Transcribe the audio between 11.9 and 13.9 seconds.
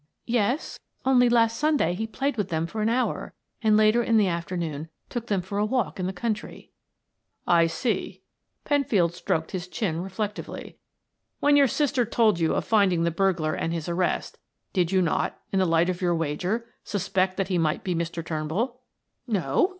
told you of finding the burglar and his